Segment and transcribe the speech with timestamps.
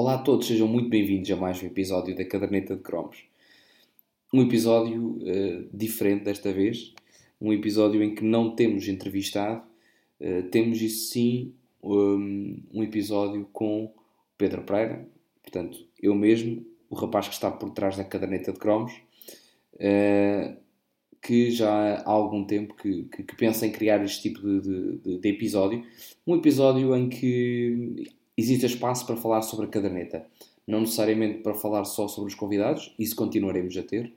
[0.00, 3.24] Olá a todos, sejam muito bem-vindos a mais um episódio da Caderneta de Cromos.
[4.32, 6.94] Um episódio uh, diferente desta vez,
[7.40, 9.60] um episódio em que não temos entrevistado,
[10.20, 13.92] uh, temos isso sim um, um, episódio com
[14.36, 15.04] Pedro Pereira,
[15.42, 18.92] portanto, eu mesmo, o rapaz que está por trás da Caderneta de Cromos,
[19.74, 20.56] uh,
[21.20, 25.18] que já há algum tempo que, que, que pensa em criar este tipo de, de,
[25.18, 25.84] de episódio,
[26.24, 28.06] um episódio em que
[28.38, 30.24] existe espaço para falar sobre a caderneta.
[30.64, 34.12] Não necessariamente para falar só sobre os convidados, isso continuaremos a ter,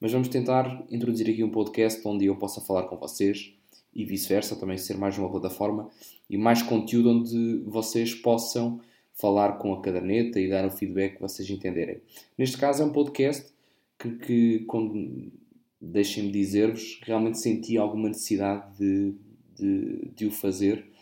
[0.00, 3.52] mas vamos tentar introduzir aqui um podcast onde eu possa falar com vocês
[3.92, 5.90] e vice-versa, também ser mais uma plataforma
[6.30, 8.80] e mais conteúdo onde vocês possam
[9.12, 12.00] falar com a caderneta e dar o feedback que vocês entenderem.
[12.38, 13.52] Neste caso é um podcast
[13.98, 14.66] que, que
[15.80, 19.14] deixem-me dizer-vos, realmente senti alguma necessidade de,
[19.56, 20.93] de, de o fazer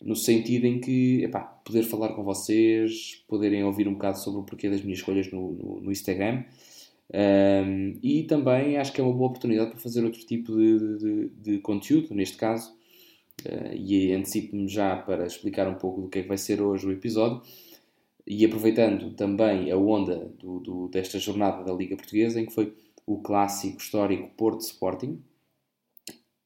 [0.00, 4.44] no sentido em que, epá, poder falar com vocês, poderem ouvir um bocado sobre o
[4.44, 6.44] porquê das minhas escolhas no, no, no Instagram.
[7.12, 11.28] Um, e também acho que é uma boa oportunidade para fazer outro tipo de, de,
[11.28, 12.72] de conteúdo, neste caso,
[13.44, 16.86] uh, e antecipo-me já para explicar um pouco do que é que vai ser hoje
[16.86, 17.40] o episódio.
[18.26, 22.74] E aproveitando também a onda do, do, desta jornada da Liga Portuguesa, em que foi
[23.06, 25.22] o clássico histórico Porto Sporting,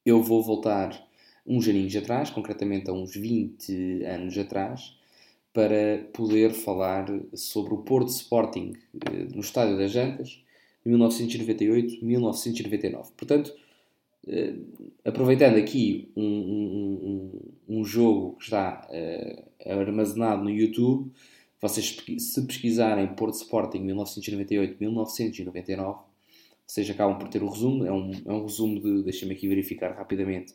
[0.05, 1.07] eu vou voltar
[1.45, 4.95] uns aninhos atrás, concretamente há uns 20 anos atrás,
[5.53, 8.73] para poder falar sobre o Porto Sporting
[9.05, 10.41] eh, no Estádio das Jantas,
[10.85, 13.11] 1998-1999.
[13.17, 13.53] Portanto,
[14.27, 14.53] eh,
[15.03, 17.31] aproveitando aqui um, um,
[17.67, 21.11] um, jogo que está uh, armazenado no YouTube,
[21.59, 25.99] vocês se pesquisarem Porto Sporting 1998-1999,
[26.65, 29.91] vocês acabam por ter o resumo, é um, é um resumo de, deixem-me aqui verificar
[29.91, 30.53] rapidamente,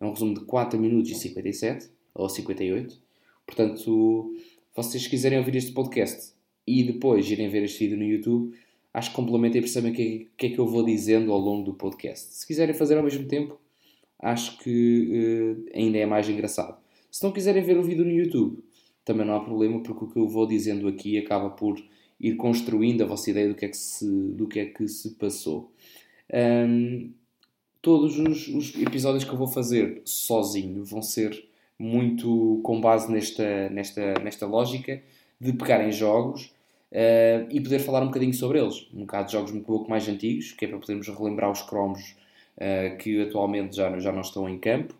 [0.00, 2.98] é um resumo de 4 minutos e 57, ou 58.
[3.46, 4.34] Portanto,
[4.74, 6.32] vocês quiserem ouvir este podcast
[6.66, 8.54] e depois irem ver este vídeo no YouTube,
[8.92, 11.64] acho que complementem e percebem o que, que, é que eu vou dizendo ao longo
[11.64, 12.34] do podcast.
[12.34, 13.58] Se quiserem fazer ao mesmo tempo,
[14.18, 15.08] acho que
[15.72, 16.78] uh, ainda é mais engraçado.
[17.10, 18.62] Se não quiserem ver o vídeo no YouTube,
[19.04, 21.82] também não há problema, porque o que eu vou dizendo aqui acaba por
[22.20, 25.10] ir construindo a vossa ideia do que é que se, do que é que se
[25.14, 25.72] passou.
[26.32, 27.10] Um,
[27.80, 33.68] todos os, os, episódios que eu vou fazer sozinho vão ser muito com base nesta,
[33.70, 35.00] nesta, nesta lógica
[35.40, 36.52] de pegar em jogos
[36.92, 38.88] uh, e poder falar um bocadinho sobre eles.
[38.92, 42.16] Um bocado de jogos um pouco mais antigos, que é para podermos relembrar os cromos
[42.56, 44.94] uh, que atualmente já, já não estão em campo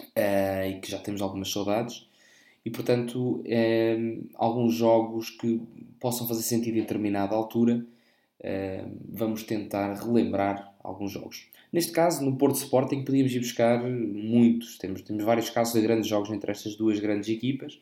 [0.00, 2.06] uh, e que já temos algumas saudades.
[2.64, 3.42] E portanto,
[4.34, 5.62] alguns jogos que
[5.98, 7.82] possam fazer sentido em determinada altura,
[9.08, 11.46] vamos tentar relembrar alguns jogos.
[11.72, 14.78] Neste caso, no Porto Sporting, podíamos ir buscar muitos.
[14.78, 17.78] Temos, temos vários casos de grandes jogos entre estas duas grandes equipas,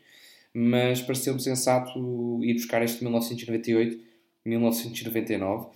[0.52, 1.98] mas pareceu-me sensato
[2.42, 5.68] ir buscar este 1998-1999.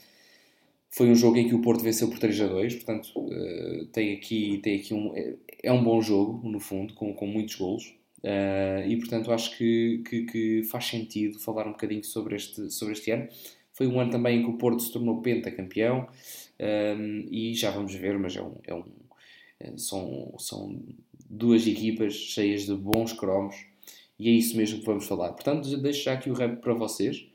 [0.93, 4.13] Foi um jogo em que o Porto venceu por 3 a 2, portanto, uh, tem
[4.13, 7.95] aqui, tem aqui um, é, é, um bom jogo, no fundo, com, com muitos golos.
[8.23, 12.93] Uh, e portanto acho que, que, que, faz sentido falar um bocadinho sobre este, sobre
[12.95, 13.29] este ano.
[13.73, 16.07] Foi um ano também em que o Porto se tornou pentacampeão,
[16.61, 18.85] um, e já vamos ver, mas é um, é um,
[19.59, 20.79] é, são, são
[21.29, 23.57] duas equipas cheias de bons cromos
[24.19, 25.33] e é isso mesmo que vamos falar.
[25.33, 27.27] Portanto, deixo já aqui o rap para vocês.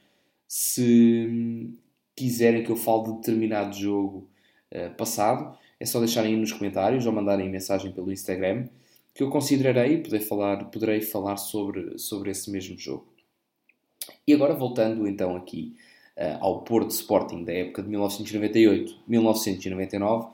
[0.48, 1.74] Se
[2.16, 4.30] quiserem que eu fale de determinado jogo
[4.72, 8.68] uh, passado, é só deixarem nos comentários ou mandarem mensagem pelo Instagram
[9.16, 13.08] que eu considerarei poder falar, poderei falar sobre, sobre esse mesmo jogo.
[14.28, 15.76] E agora voltando então aqui
[16.40, 20.30] ao Porto Sporting da época de 1998-1999.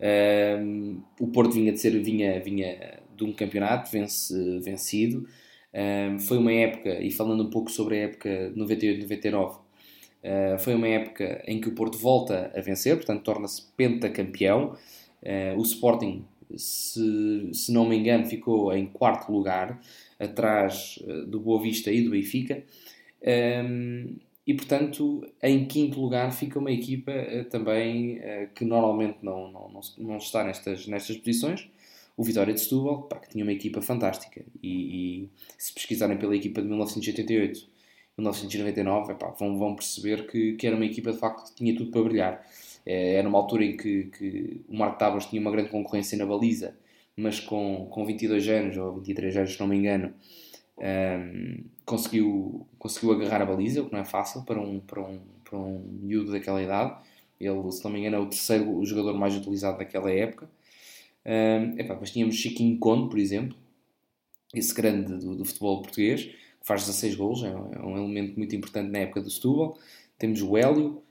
[0.00, 5.26] Uh, o Porto vinha de ser vinha, vinha de um campeonato vence, vencido.
[5.72, 9.60] Uh, foi uma época, e falando um pouco sobre a época 98-99, uh,
[10.58, 14.76] foi uma época em que o Porto volta a vencer, portanto torna-se pentacampeão.
[15.22, 16.24] Uh, o Sporting,
[16.56, 19.80] se, se não me engano, ficou em quarto lugar,
[20.18, 20.98] atrás
[21.28, 22.62] do Boa Vista e do Benfica.
[23.64, 24.16] Um,
[24.50, 29.70] e portanto, em quinto lugar fica uma equipa uh, também uh, que normalmente não, não,
[29.70, 31.70] não, não, está nestas, nestas posições,
[32.16, 34.44] o Vitória de Setúbal, pá, que tinha uma equipa fantástica.
[34.60, 37.60] E, e, se pesquisarem pela equipa de 1988
[38.18, 41.92] 1999, epá, vão, vão perceber que, que era uma equipa de facto que tinha tudo
[41.92, 42.44] para brilhar.
[42.84, 46.26] É, era uma altura em que, que o Marco Tavares tinha uma grande concorrência na
[46.26, 46.76] baliza,
[47.16, 50.12] mas com, com 22 anos, ou 23 anos, se não me engano,
[50.80, 55.20] um, conseguiu, conseguiu agarrar a baliza, o que não é fácil para um, para um,
[55.44, 56.96] para um miúdo daquela idade.
[57.38, 60.48] Ele, se não me engano, é o terceiro o jogador mais utilizado daquela época.
[61.24, 63.56] Um, epá, mas tínhamos Chiquinho Conde, por exemplo,
[64.54, 66.30] esse grande do, do, futebol português,
[66.62, 69.78] faz 16 gols, é um elemento muito importante na época do Setúbal.
[70.18, 71.02] Temos o Hélio,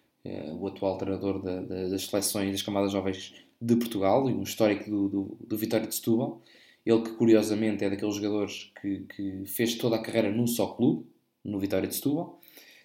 [0.60, 4.90] o atual treinador da, da, das seleções das camadas jovens de Portugal e um histórico
[4.90, 6.42] do, do, do Vitória de Setúbal.
[6.86, 11.06] Ele que, curiosamente, é daqueles jogadores que, que, fez toda a carreira num só clube,
[11.44, 12.40] no Vitória de Setúbal.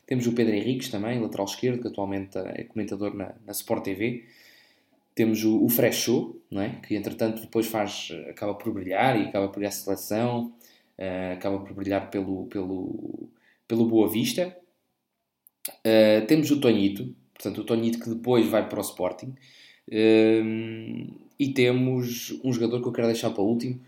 [0.06, 4.24] Temos o Pedro Henriques também, lateral esquerdo, que atualmente é comentador na, na Sport TV.
[5.14, 6.80] Temos o, o Frechot, não é?
[6.86, 10.52] que entretanto depois faz, acaba por brilhar e acaba por ir à seleção,
[10.98, 13.28] uh, acaba por brilhar pelo, pelo,
[13.66, 14.54] pelo Boa Vista.
[15.68, 19.34] Uh, temos o Tonhito, portanto o Tonhito que depois vai para o Sporting.
[19.90, 23.80] E temos um jogador que eu quero deixar para o último,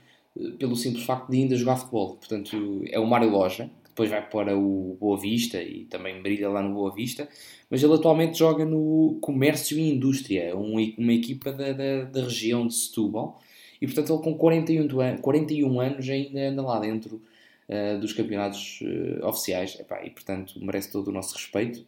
[0.59, 2.17] pelo simples facto de ainda jogar futebol.
[2.17, 6.49] Portanto, é o Mário Loja, que depois vai para o Boa Vista e também brilha
[6.49, 7.29] lá no Boa Vista,
[7.71, 12.75] mas ele atualmente joga no Comércio e Indústria, uma equipa da, da, da região de
[12.75, 13.41] Setúbal,
[13.81, 17.23] e portanto ele com 41, an 41 anos ainda anda lá dentro
[17.69, 21.85] uh, dos campeonatos uh, oficiais, Epá, e portanto merece todo o nosso respeito.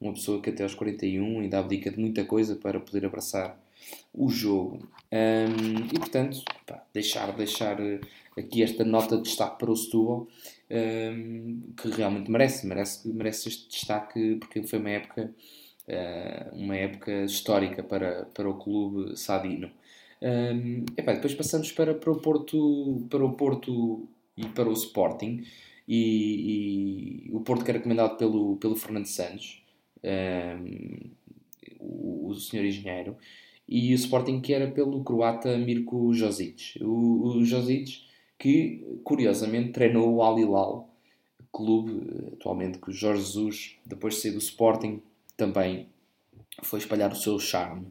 [0.00, 3.58] Uma pessoa que até aos 41 ainda abdica de muita coisa para poder abraçar
[4.12, 4.88] o jogo.
[5.12, 8.00] Um, e portanto, pá, deixar, deixar eh,
[8.36, 10.26] aqui esta nota de destaque para o Setúbal,
[10.70, 15.32] um, que realmente merece, merece, merece este destaque, porque foi uma época,
[15.88, 19.70] uh, uma época histórica para, para o clube sadino.
[20.20, 25.44] Um, depois passamos para, para, o Porto, para o Porto e para o Sporting,
[25.86, 29.62] e, e o Porto que é recomendado pelo, pelo Fernando Santos,
[31.80, 33.16] o, o senhor engenheiro,
[33.68, 36.82] e o Sporting que era pelo croata Mirko Josic.
[36.82, 38.06] O, o Josic
[38.38, 40.88] que, curiosamente, treinou o Al Hilal,
[41.52, 45.00] clube atualmente que o Jorge Jesus, depois de sair do Sporting,
[45.36, 45.88] também
[46.62, 47.86] foi espalhar o seu charme.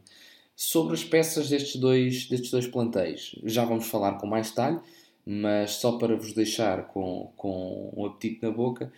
[0.54, 4.80] Sobre as peças destes dois, destes dois plantéis, já vamos falar com mais detalhe,
[5.24, 8.90] mas só para vos deixar com, com um apetite na boca, eh,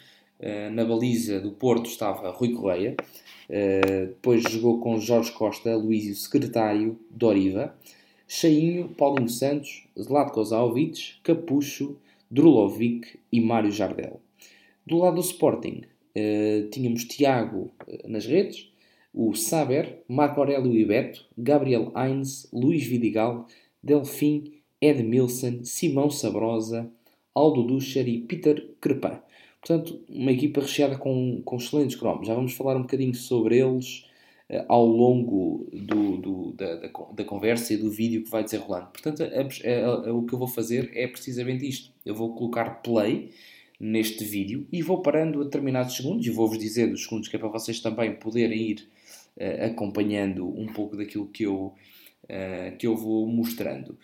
[0.73, 2.97] na baliza do Porto estava Rui Correia,
[3.49, 7.75] eh, depois jogou com Jorge Costa, Luísio Secretário, Doriva,
[8.27, 11.97] Cheinho, Paulinho Santos, Zlatko Zaovic, Capucho,
[12.31, 14.21] Drulovic e Mário Jardel.
[14.87, 15.83] Do lado do Sporting,
[16.15, 17.71] uh, tínhamos Tiago
[18.07, 18.71] nas redes,
[19.15, 23.47] o Saber, Marco Aurélio e Beto, Gabriel Heinz, Luís Vidigal,
[23.83, 26.91] Delfim, Edmilson, Simão Sabrosa,
[27.35, 29.19] Aldo Ducher e Peter Crepin.
[29.61, 32.27] Portanto, uma equipa recheada com, com excelentes cromos.
[32.27, 34.05] Já vamos falar um bocadinho sobre eles
[34.51, 38.89] uh, ao longo do, do, da, da, da, conversa e do vídeo que vai desenrolando.
[38.89, 41.93] Portanto, a, a, a, o que eu vou fazer é precisamente isto.
[42.05, 43.33] Eu vou colocar play
[43.81, 47.39] neste vídeo e vou parando a determinados segundos e vou-vos dizer os segundos que é
[47.39, 48.89] para vocês também poderem ir
[49.37, 51.75] uh, acompanhando um pouco daquilo que eu,
[52.25, 53.99] uh, que eu vou mostrando.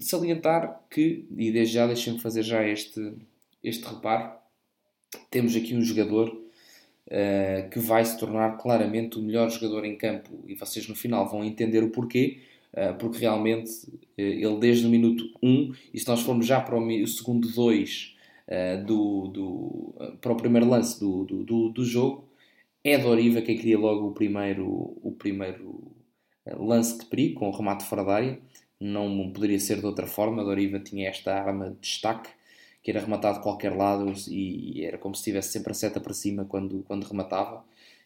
[0.00, 3.12] salientar que, e desde já deixem-me fazer já este,
[3.62, 4.37] este reparo,
[5.30, 10.30] temos aqui um jogador uh, que vai se tornar claramente o melhor jogador em campo
[10.46, 12.40] e vocês no final vão entender o porquê,
[12.72, 16.76] uh, porque realmente uh, ele desde o minuto 1, e se nós formos já para
[16.76, 18.16] o, o segundo 2
[18.86, 22.26] do, do, para o primeiro lance do, do, do, do jogo,
[22.82, 24.66] é Doriva quem cria logo o primeiro,
[25.02, 25.92] o primeiro
[26.56, 28.38] lance de perigo, com o remate fora da área.
[28.80, 30.42] Não poderia ser de outra forma.
[30.42, 32.30] Doriva tinha esta arma de destaque
[32.88, 36.14] que era rematado de qualquer lado e era como se estivesse sempre a seta para
[36.14, 37.62] cima quando, quando rematava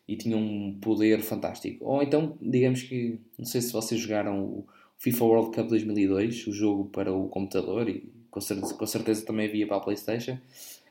[0.09, 1.85] e tinha um poder fantástico.
[1.85, 4.67] Ou então, digamos que, não sei se vocês jogaram o
[4.99, 9.47] FIFA World Cup 2002, o jogo para o computador e com certeza, com certeza também
[9.47, 10.37] havia para a Playstation,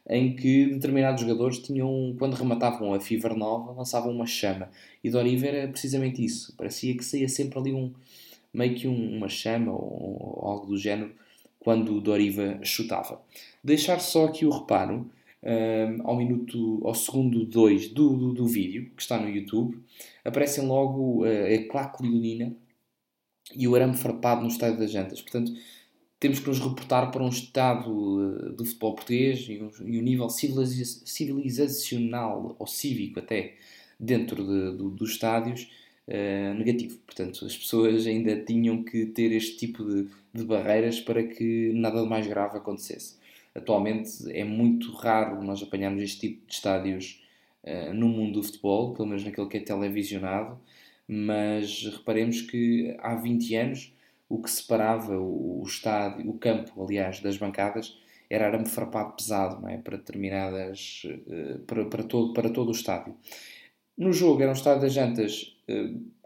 [0.07, 4.69] em que determinados jogadores tinham, quando rematavam a Fever nova, lançavam uma chama.
[5.03, 6.55] E Doriva era precisamente isso.
[6.55, 7.91] Parecia que saía sempre ali um,
[8.53, 11.11] meio que um, uma chama ou, ou algo do género
[11.61, 13.21] quando o Doriva chutava.
[13.63, 15.09] Deixar só aqui o reparo
[15.43, 19.77] um, ao minuto, ao segundo 2 do, do, do, vídeo, que está no YouTube,
[20.25, 22.55] aparecem logo uh, a claque leonina
[23.55, 25.21] e o arame farpado no estádio das jantas.
[25.21, 25.53] Portanto,
[26.19, 30.01] temos que nos reportar para um estado uh, do futebol português e um, e um
[30.01, 33.53] nível civilizacional ou cívico até
[33.99, 35.69] dentro de, do, dos estádios
[36.07, 36.97] uh, negativo.
[36.99, 42.01] Portanto, as pessoas ainda tinham que ter este tipo de, de barreiras para que nada
[42.01, 43.19] de mais grave acontecesse.
[43.53, 47.21] Atualmente é muito raro nós apanharmos este tipo de estádios
[47.63, 50.59] uh, no mundo do futebol, pelo menos naquele que é televisionado,
[51.07, 53.93] mas reparemos que há 20 anos
[54.29, 57.97] o que separava o, estádio, o campo, aliás, das bancadas
[58.29, 59.77] era arame farpado pesado, não é?
[59.77, 63.13] Para determinadas, uh, para, para, todo, para todo o estádio.
[63.97, 65.50] No jogo era um estádio das jantas,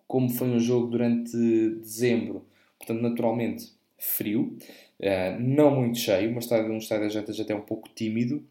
[0.08, 1.36] como foi um jogo durante
[1.80, 2.46] dezembro,
[2.78, 4.58] portanto, naturalmente, frio,
[5.00, 8.46] uh, não muito cheio, mas um estádio das jantas até um pouco tímido,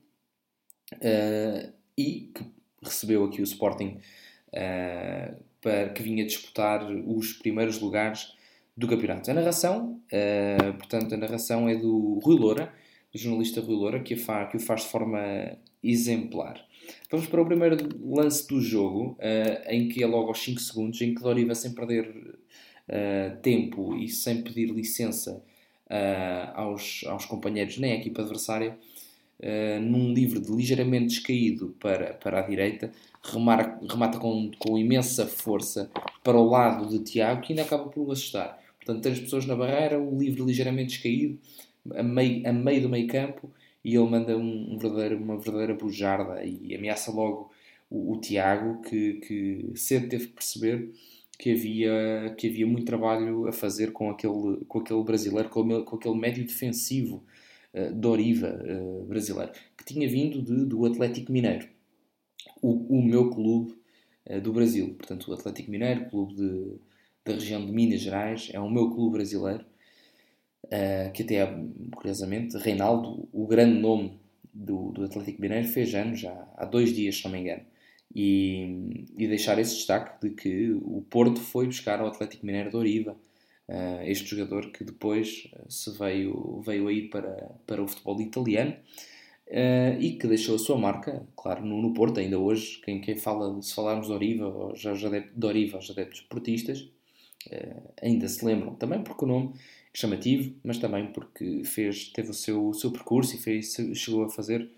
[0.95, 2.45] uh, e que
[2.83, 3.99] recebeu aqui o Sporting
[5.61, 8.37] para, que vinha disputar os primeiros lugares
[8.77, 9.31] do campeonato.
[9.31, 10.01] A narração,
[10.79, 12.73] portanto, a narração é do Rui Loura,
[13.13, 16.65] do jornalista Rui Loura, que o faz de forma exemplar.
[17.11, 21.01] Vamos para o primeiro lance do jogo, uh, em que é logo aos 5 segundos,
[21.01, 25.43] em que Doriva, sem perder uh, tempo e sem pedir licença
[26.55, 28.77] aos, aos companheiros nem à equipa adversária,
[29.83, 32.91] num livre de ligeiramente descaído para, para a direita,
[33.23, 35.91] remata, remata com, com imensa força
[36.25, 38.59] para o lado de Tiago, que ainda acaba por o assustar.
[38.85, 41.39] Portanto, três pessoas na barreira, o livre ligeiramente descaído,
[41.95, 43.51] a meio, a meio do meio campo,
[43.85, 47.51] e ele manda um, verdadeiro, uma verdadeira bujarda e ameaça logo
[47.91, 50.91] o, o Tiago, que, que cedo teve que perceber
[51.39, 55.97] que havia, que havia muito trabalho a fazer com aquele, com aquele brasileiro, com, com
[55.97, 57.25] aquele médio defensivo
[57.75, 61.69] uh, Doriva uh, brasileiro, que tinha vindo de, do Atlético Mineiro,
[62.63, 63.75] o, o meu clube
[64.27, 64.95] uh, do Brasil.
[64.95, 66.77] Portanto, o Atlético Mineiro, clube de,
[67.25, 69.65] da região de Minas Gerais, é o meu clube brasileiro,
[71.13, 71.47] que até,
[71.95, 74.19] curiosamente, Reinaldo, o grande nome
[74.53, 77.63] do, do Atlético Mineiro, fez anos já há dois dias, se não me engano.
[78.15, 82.77] E, e, deixar esse destaque de que o Porto foi buscar ao Atlético Mineiro de
[82.77, 83.17] Oriva,
[83.69, 88.77] uh, este jogador que depois se veio, veio aí para, para o futebol italiano.
[89.49, 93.17] Uh, e que deixou a sua marca, claro, no, no Porto, ainda hoje, quem, quem
[93.17, 96.81] fala, se falarmos de Oriva, ou já, já de Oriva, os adeptos portistas,
[97.49, 99.53] uh, ainda se lembram, também porque o nome
[99.95, 104.29] chamativo, mas também porque fez, teve o seu, o seu percurso e fez, chegou a
[104.29, 104.69] fazer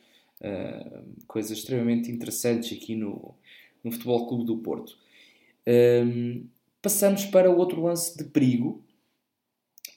[0.40, 3.34] uh, coisas extremamente interessantes aqui no,
[3.82, 4.98] no Futebol Clube do Porto.
[5.64, 6.44] Ehm,
[6.82, 8.84] passamos para o outro lance de perigo,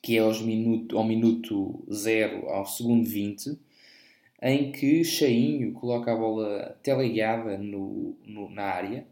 [0.02, 3.60] que é aos minuto, ao minuto 0 ao segundo 20,
[4.42, 9.06] em que Cheinho coloca a bola teleguiada no, no, na área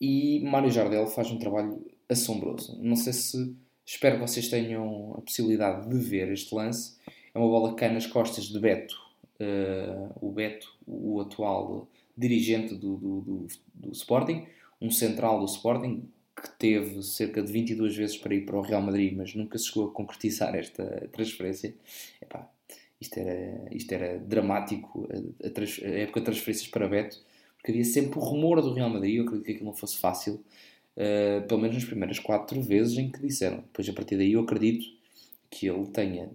[0.00, 2.78] e Mário Jardel faz um trabalho assombroso.
[2.80, 6.96] Não sei se espero que vocês tenham a possibilidade de ver este lance.
[7.34, 8.96] É uma bola que cai nas costas de Beto,
[9.40, 14.46] uh, o Beto, o atual dirigente do, do, do, do, Sporting,
[14.80, 18.82] um central do Sporting que teve cerca de 22 vezes para ir para o Real
[18.82, 21.74] Madrid, mas nunca se chegou a concretizar esta transferência.
[22.20, 22.48] Epá,
[23.00, 27.18] isto era, isto era dramático, a, a, a, época de transferências para Beto,
[27.56, 30.42] porque havia sempre o rumor do Real Madrid, eu acredito que aquilo não fosse fácil,
[30.96, 33.58] uh, pelo menos nas primeiras quatro vezes em que disseram.
[33.58, 34.84] Depois, a partir daí, eu acredito
[35.50, 36.28] que ele tenha,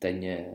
[0.00, 0.52] tenha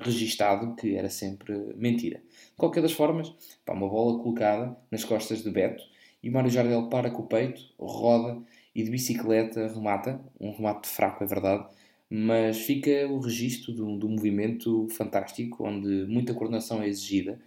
[0.00, 2.18] registado que era sempre mentira.
[2.18, 3.32] De qualquer das formas,
[3.64, 5.82] pá, uma bola colocada nas costas de Beto
[6.22, 8.40] e Mário Jardel para com o peito, roda
[8.74, 11.66] e de bicicleta remata, um remate fraco, é verdade,
[12.08, 17.40] mas fica o registro de um movimento fantástico, onde muita coordenação é exigida,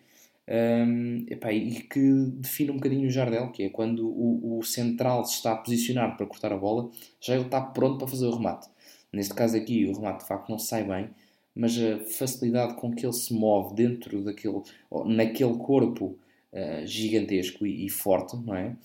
[0.49, 1.99] um, epá, e que
[2.35, 6.17] define um bocadinho o Jardel, que é quando o, o, central se está a posicionar
[6.17, 6.89] para cortar a bola,
[7.21, 8.67] já ele está pronto para fazer o remate.
[9.13, 11.09] Neste caso aqui, o remate de facto não sai bem,
[11.55, 14.61] mas a facilidade com que ele se move dentro daquele,
[15.05, 16.17] naquele corpo
[16.53, 18.75] uh, gigantesco e, e, forte, não é?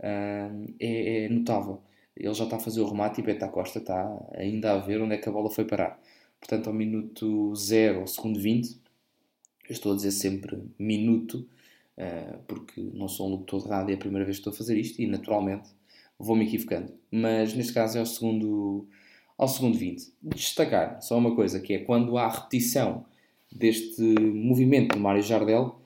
[0.00, 1.80] Uh, é, é notável
[2.16, 5.14] ele já está a fazer o remate e Beta Costa está ainda a ver onde
[5.14, 5.98] é que a bola foi parar.
[6.38, 8.80] Portanto, ao minuto 0, ao segundo 20,
[9.68, 11.46] eu estou a dizer sempre minuto,
[11.96, 14.56] uh, porque não sou um locutor de rádio, é a primeira vez que estou a
[14.56, 15.70] fazer isto e naturalmente
[16.18, 16.92] vou-me equivocando.
[17.10, 18.86] Mas neste caso é ao segundo,
[19.36, 20.12] ao segundo 20.
[20.22, 23.04] Destacar só uma coisa, que é quando há repetição
[23.50, 25.80] deste movimento do Mário Jardel,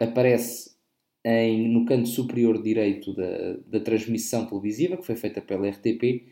[0.00, 0.76] aparece
[1.24, 6.26] em, no canto superior direito da, da transmissão televisiva, que foi feita pela RTP,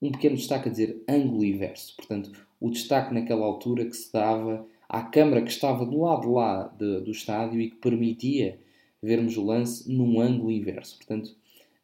[0.00, 1.94] um pequeno destaque a dizer ângulo inverso.
[1.96, 6.64] Portanto, o destaque naquela altura que se dava à câmara que estava do lado lá
[6.76, 8.58] de, do estádio e que permitia
[9.00, 10.96] vermos o lance num ângulo inverso.
[10.96, 11.30] Portanto,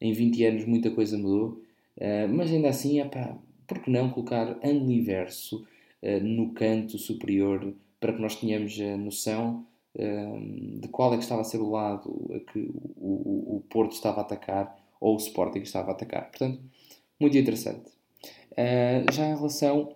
[0.00, 1.62] em 20 anos muita coisa mudou,
[1.98, 5.64] uh, mas ainda assim, epá, por que não colocar ângulo inverso
[6.02, 9.64] uh, no canto superior para que nós tenhamos a noção
[10.78, 13.92] de qual é que estava a ser o lado a que o, o, o Porto
[13.92, 16.28] estava a atacar ou o Sporting estava a atacar.
[16.28, 16.60] Portanto,
[17.18, 17.88] muito interessante.
[18.52, 19.95] Uh, já em relação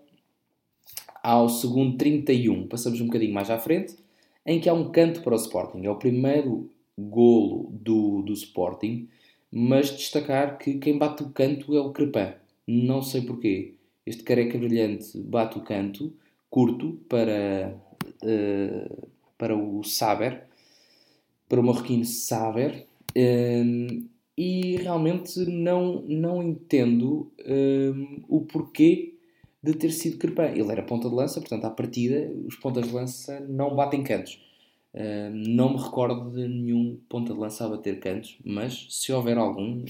[1.23, 3.97] ao segundo 31, passamos um bocadinho mais à frente,
[4.45, 5.85] em que há um canto para o Sporting.
[5.85, 9.09] É o primeiro golo do, do Sporting,
[9.51, 12.35] mas destacar que quem bate o canto é o Crepin.
[12.67, 13.75] Não sei porquê.
[14.07, 16.13] Este careca brilhante bate o canto,
[16.49, 17.77] curto, para,
[18.23, 20.45] uh, para o Saber,
[21.49, 22.87] para o marroquino Saber,
[23.17, 29.15] um, e realmente não, não entendo um, o porquê
[29.63, 30.59] de ter sido Crepin.
[30.59, 34.41] Ele era ponta de lança, portanto, à partida, os pontas de lança não batem cantos.
[34.93, 39.39] Uh, não me recordo de nenhum ponta de lança a bater cantos, mas se houver
[39.39, 39.85] algum,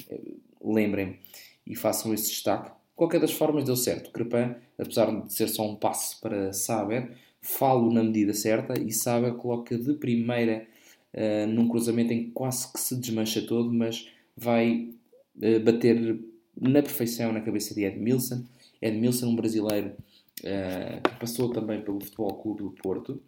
[0.63, 1.19] lembrem-me
[1.67, 2.71] e façam esse destaque.
[2.95, 4.11] Qualquer das formas deu certo.
[4.11, 9.35] Crepin, apesar de ser só um passo para Saber, falo na medida certa e Saber
[9.37, 10.67] coloca de primeira
[11.15, 14.91] uh, num cruzamento em que quase que se desmancha todo, mas vai
[15.37, 16.21] uh, bater
[16.61, 18.45] na perfeição na cabeça de Edmilson.
[18.81, 19.95] Edmilson, um brasileiro
[20.41, 23.21] uh, que passou também pelo Futebol Clube do Porto,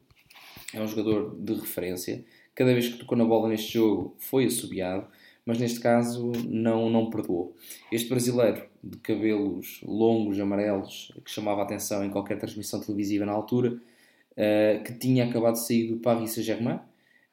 [0.72, 2.24] é um jogador de referência.
[2.54, 5.06] Cada vez que tocou na bola neste jogo foi assobiado
[5.44, 7.56] mas neste caso não, não perdoou.
[7.90, 13.32] Este brasileiro de cabelos longos, amarelos, que chamava a atenção em qualquer transmissão televisiva na
[13.32, 16.80] altura, uh, que tinha acabado de sair do Paris Saint-Germain,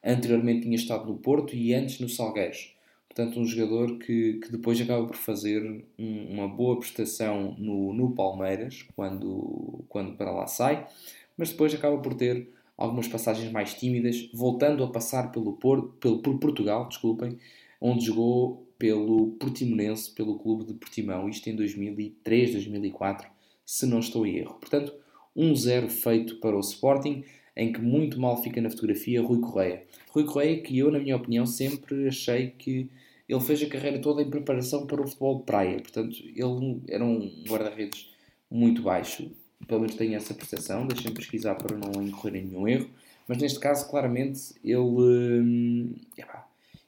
[0.04, 2.76] anteriormente tinha estado no Porto e antes no Salgueiros.
[3.10, 8.12] Portanto, um jogador que, que depois acaba por fazer um, uma boa prestação no, no
[8.14, 10.88] Palmeiras, quando, quando para lá sai,
[11.36, 12.48] mas depois acaba por ter
[12.78, 17.38] algumas passagens mais tímidas, voltando a passar pelo, Porto, pelo por Portugal, desculpem,
[17.82, 23.28] onde jogou pelo Portimonense, pelo clube de Portimão, isto em 2003, 2004,
[23.66, 24.54] se não estou em erro.
[24.54, 24.94] Portanto,
[25.36, 27.26] 1-0 feito para o Sporting,
[27.60, 29.84] em que muito mal fica na fotografia Rui Correia.
[30.10, 32.90] Rui Correia, que eu, na minha opinião, sempre achei que
[33.28, 35.78] ele fez a carreira toda em preparação para o futebol de praia.
[35.80, 38.10] Portanto, ele era um guarda-redes
[38.50, 39.30] muito baixo,
[39.68, 42.90] pelo menos tenho essa percepção, deixem-me pesquisar para não incorrer em nenhum erro,
[43.28, 44.80] mas neste caso, claramente, ele.
[44.80, 45.96] Hum,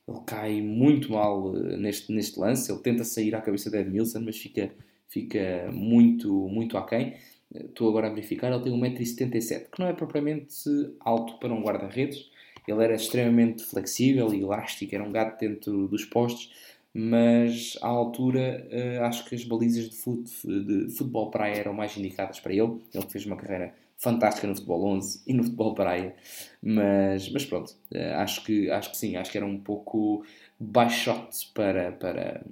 [0.08, 2.72] ele cai muito mal eh, neste, neste lance.
[2.72, 4.72] Ele tenta sair à cabeça de Edmilson, mas fica,
[5.08, 7.14] fica muito, muito aquém.
[7.14, 7.18] Eh,
[7.54, 10.54] estou agora a verificar, ele tem 1,77m, que não é propriamente
[11.00, 12.30] alto para um guarda-redes.
[12.68, 16.52] Ele era extremamente flexível e elástico, era um gato dentro dos postes,
[16.94, 21.98] mas à altura uh, acho que as balizas de, fute, de futebol praia eram mais
[21.98, 22.80] indicadas para ele.
[22.94, 26.16] Ele fez uma carreira fantástica no futebol 11 e no futebol praia,
[26.60, 30.26] mas, mas pronto, eh, acho que, acho que sim, acho que era um pouco
[30.60, 32.44] baixote para, para,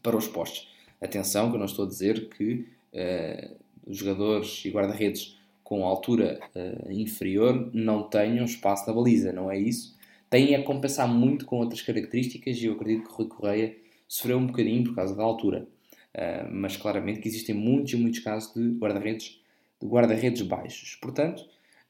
[0.00, 0.68] para os postos.
[1.00, 3.56] Atenção, que eu não estou a dizer que uh,
[3.98, 9.96] jogadores e guarda-redes com altura uh, inferior não tenham espaço na baliza, não é isso.
[10.28, 13.76] Têm a compensar muito com outras características e eu acredito que o Rui Correia
[14.08, 15.68] sofreu um bocadinho por causa da altura.
[16.12, 19.40] Uh, mas claramente que existem muitos e muitos casos de guarda-redes
[19.80, 20.98] de guarda-redes baixos.
[21.00, 21.40] Portanto,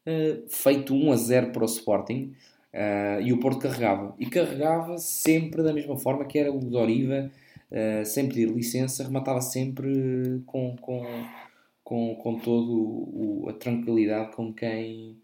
[0.06, 2.34] uh, feito 1 a 0 para o Sporting,
[3.24, 4.14] e o Porto carregava.
[4.16, 7.28] E carregava sempre da mesma forma que era o Doriva,
[8.04, 11.04] sem pedir licença, rematava sempre com, com,
[11.90, 15.16] com, com toda a tranquilidade com quem,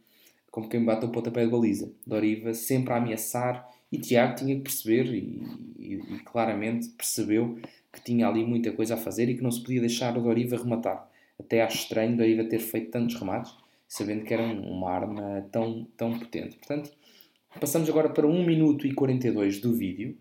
[0.51, 1.93] com quem bate o pontapé de baliza.
[2.05, 5.41] Doriva sempre a ameaçar, e Tiago tinha que perceber, e,
[5.79, 7.57] e, e claramente percebeu
[7.93, 10.57] que tinha ali muita coisa a fazer e que não se podia deixar o Doriva
[10.57, 13.55] rematar até acho estranho Doriva ter feito tantos remates,
[13.87, 16.57] sabendo que era uma arma tão, tão potente.
[16.57, 16.91] Portanto,
[17.61, 20.17] passamos agora para 1 minuto e 42 do vídeo,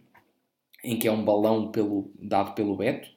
[0.83, 3.09] em que é um balão pelo, dado pelo Beto.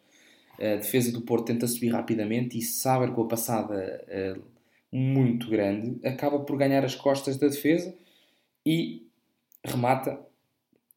[0.59, 4.42] A defesa do Porto tenta subir rapidamente e Saber com a passada uh,
[4.90, 7.94] muito grande acaba por ganhar as costas da defesa
[8.64, 9.07] e
[9.64, 10.21] remata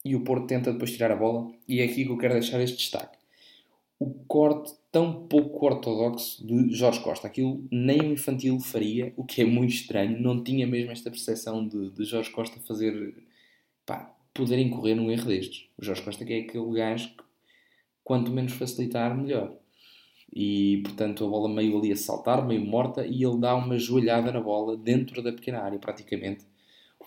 [0.04, 2.60] e o Porto tenta depois tirar a bola e é aqui que eu quero deixar
[2.62, 3.22] este destaque
[4.02, 7.28] o corte tão pouco ortodoxo de Jorge Costa.
[7.28, 10.20] Aquilo nem o infantil faria, o que é muito estranho.
[10.20, 13.14] Não tinha mesmo esta percepção de, de Jorge Costa fazer.
[13.86, 15.68] pá, poder incorrer num erro destes.
[15.78, 17.12] O Jorge Costa que é aquele gajo
[18.04, 19.54] quanto menos facilitar, melhor.
[20.34, 24.32] E, portanto, a bola meio ali a saltar, meio morta, e ele dá uma joelhada
[24.32, 26.46] na bola dentro da pequena área, praticamente.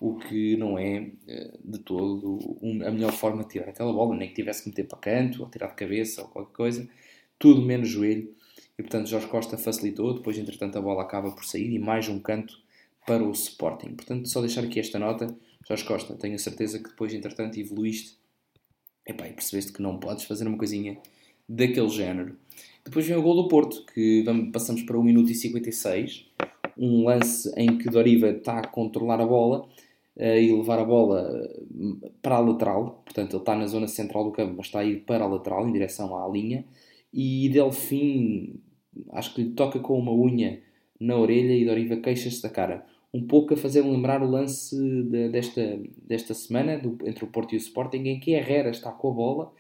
[0.01, 4.29] O que não é eh, de todo a melhor forma de tirar aquela bola, nem
[4.29, 6.89] que tivesse que meter para canto, ou tirar de cabeça, ou qualquer coisa
[7.39, 8.35] tudo menos joelho.
[8.79, 12.19] E portanto Jorge Costa facilitou, depois entretanto a bola acaba por sair e mais um
[12.19, 12.59] canto
[13.07, 13.95] para o Sporting.
[13.95, 15.27] Portanto, só deixar aqui esta nota,
[15.69, 18.17] Jorge Costa, tenho a certeza que depois entretanto evoluíste
[19.07, 20.99] epá, e percebeste que não podes fazer uma coisinha
[21.49, 22.37] daquele género.
[22.85, 26.27] Depois vem o gol do Porto, que vamos, passamos para 1 minuto e 56,
[26.77, 29.69] um lance em que Doriva está a controlar a bola
[30.17, 34.25] uh, e levar a bola hum, para a lateral, portanto ele está na zona central
[34.25, 36.65] do campo, mas está a ir para a lateral, em direção à linha,
[37.13, 38.61] e Delfim
[39.13, 40.61] acho que lhe toca com uma unha
[41.01, 42.87] na orelha e Doriva queixa-se da cara.
[43.15, 47.53] Um pouco a fazer lembrar o lance de, desta, desta semana do, entre o Porto
[47.53, 49.53] e o Sporting, em que Herrera está com a bola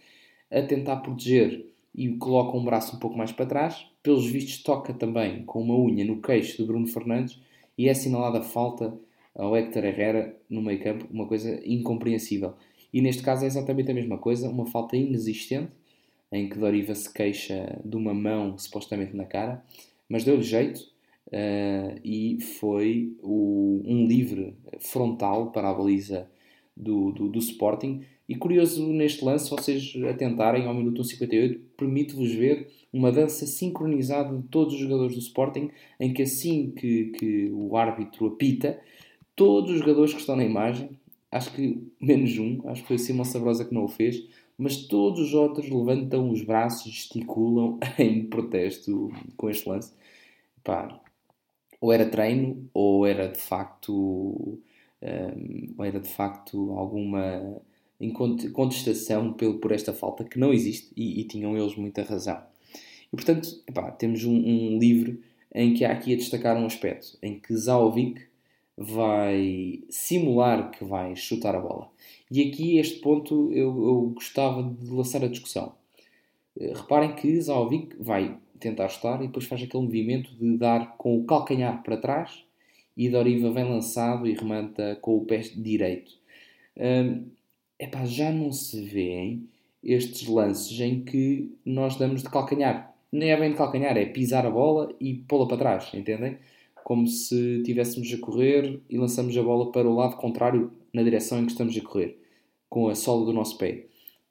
[0.50, 1.64] a tentar proteger
[1.94, 3.86] e coloca um braço um pouco mais para trás.
[4.02, 7.40] Pelos vistos, toca também com uma unha no queixo de Bruno Fernandes
[7.78, 8.92] e é assinalada falta
[9.36, 12.54] ao Héctor Herrera no meio campo, uma coisa incompreensível.
[12.92, 15.70] E neste caso é exatamente a mesma coisa, uma falta inexistente
[16.32, 19.64] em que Doriva se queixa de uma mão supostamente na cara,
[20.08, 20.92] mas deu-lhe jeito.
[21.34, 26.30] Uh, e foi o, um livre frontal para a baliza
[26.76, 28.02] do, do, do, Sporting.
[28.28, 34.44] E curioso neste lance, vocês atentarem ao minuto 58, permite-vos ver uma dança sincronizada de
[34.44, 38.80] todos os jogadores do Sporting, em que assim que, que o árbitro apita,
[39.34, 40.90] todos os jogadores que estão na imagem,
[41.30, 44.24] acho que menos um, acho que foi o Simão Sabrosa que não o fez,
[44.56, 49.92] mas todos os outros levantam os braços, gesticulam em protesto com este lance.
[50.62, 51.03] Pá,
[51.84, 57.60] ou era treino, ou era de facto, um, ou era de facto alguma
[58.54, 62.42] contestação por esta falta que não existe e, e tinham eles muita razão.
[63.12, 65.20] E portanto, epá, temos um, um livro
[65.54, 68.22] em que há aqui a destacar um aspecto em que Zaovic
[68.78, 71.90] vai simular que vai chutar a bola.
[72.30, 75.74] E aqui, este ponto, eu, eu gostava de lançar a discussão.
[76.58, 81.18] Eh, reparem que Zaovic vai tentar chutar e depois faz aquele movimento de dar com
[81.18, 82.44] o calcanhar para trás
[82.96, 86.12] e Doriva vem lançado e remata com o pé direito.
[86.76, 87.26] Hum,
[87.78, 89.48] epá, já não se vêem
[89.82, 92.94] estes lances em que nós damos de calcanhar.
[93.12, 96.38] Nem é bem de calcanhar, é pisar a bola e pô-la para trás, entendem?
[96.84, 101.40] como se estivéssemos a correr e lançamos a bola para o lado contrário na direção
[101.40, 102.18] em que estamos a correr,
[102.68, 103.86] com a sola do nosso pé.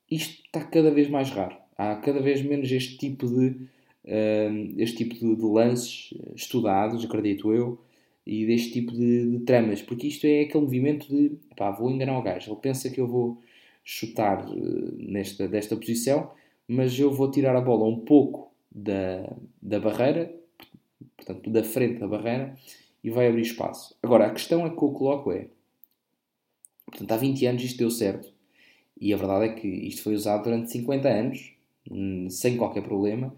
[0.09, 1.57] Isto está cada vez mais raro.
[1.75, 3.67] Há cada vez menos este tipo de,
[4.77, 7.79] este tipo de, de, lances estudados, acredito eu,
[8.25, 12.17] e deste tipo de, de, tramas, porque isto é aquele movimento de pá, vou enganar
[12.17, 12.51] o gajo.
[12.51, 13.41] Ele pensa que eu vou
[13.83, 16.31] chutar uh, nesta, desta posição,
[16.67, 19.29] mas eu vou tirar a bola um pouco da,
[19.61, 20.33] da barreira
[21.23, 22.55] portanto, da frente da barreira,
[23.03, 23.95] e vai abrir espaço.
[24.03, 25.47] Agora, a questão é que eu coloco é,
[26.85, 28.31] portanto, há 20 anos isto deu certo,
[28.99, 31.53] e a verdade é que isto foi usado durante 50 anos,
[31.89, 33.33] hum, sem qualquer problema,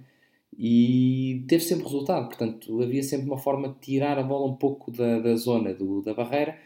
[0.57, 2.27] e teve sempre resultado.
[2.27, 6.01] Portanto, havia sempre uma forma de tirar a bola um pouco da, da zona do,
[6.01, 6.57] da barreira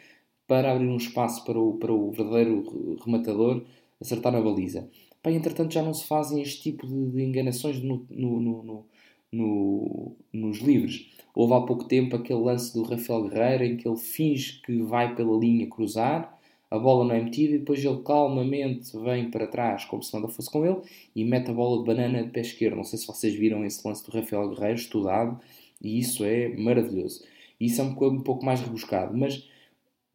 [0.48, 3.64] para abrir um espaço para o, para o verdadeiro rematador
[4.02, 4.90] acertar na baliza.
[5.22, 8.86] Pá, entretanto, já não se fazem este tipo de, de enganações no, no, no,
[9.32, 11.10] no, nos livros.
[11.36, 15.16] Houve há pouco tempo aquele lance do Rafael Guerreiro em que ele finge que vai
[15.16, 16.39] pela linha cruzar,
[16.72, 20.28] a bola não é metida e depois ele calmamente vem para trás como se nada
[20.28, 20.78] fosse com ele
[21.16, 22.76] e mete a bola de banana de pé esquerdo.
[22.76, 25.40] Não sei se vocês viram esse lance do Rafael Guerreiro estudado
[25.82, 27.24] e isso é maravilhoso.
[27.60, 29.50] Isso é um, um pouco mais rebuscado, mas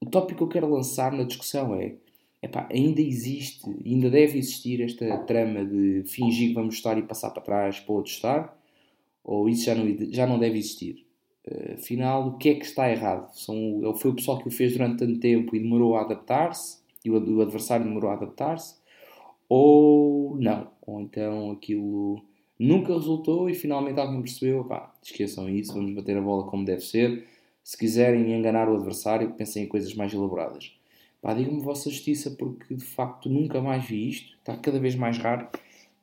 [0.00, 1.96] o tópico que eu quero lançar na discussão é
[2.42, 7.30] epá, ainda existe, ainda deve existir esta trama de fingir que vamos estar e passar
[7.30, 8.64] para trás para outro estar
[9.24, 11.03] ou isso já não, já não deve existir.
[11.74, 13.30] Afinal, o que é que está errado?
[13.34, 17.10] São, foi o pessoal que o fez durante tanto tempo e demorou a adaptar-se, e
[17.10, 18.76] o adversário demorou a adaptar-se,
[19.48, 22.22] ou não, ou então aquilo
[22.58, 26.80] nunca resultou e finalmente alguém percebeu, pá, esqueçam isso, vamos bater a bola como deve
[26.80, 27.26] ser.
[27.62, 30.72] Se quiserem enganar o adversário, pensem em coisas mais elaboradas.
[31.20, 35.18] Pá, digam-me vossa justiça porque de facto nunca mais vi isto, está cada vez mais
[35.18, 35.48] raro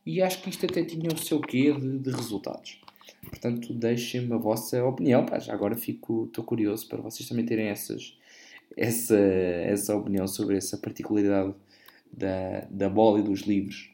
[0.06, 2.81] e acho que isto até tinha o seu quê de, de resultados.
[3.30, 5.26] Portanto, deixem-me a vossa opinião.
[5.26, 8.18] Pá, já agora fico, estou curioso para vocês também terem essas,
[8.76, 11.54] essa, essa opinião sobre essa particularidade
[12.12, 13.92] da, da bola e dos livros.